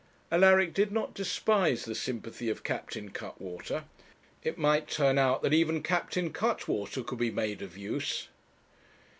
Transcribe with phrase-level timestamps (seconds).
[0.31, 3.83] Alaric did not despise the sympathy of Captain Cuttwater.
[4.43, 8.27] It might turn out that even Captain Cuttwater could be made of use.